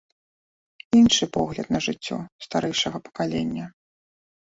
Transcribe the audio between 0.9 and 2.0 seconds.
Іншы погляд на